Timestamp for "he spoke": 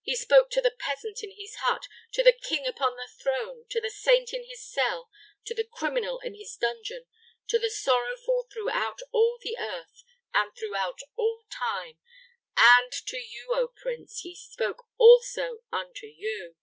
0.00-0.48, 14.20-14.86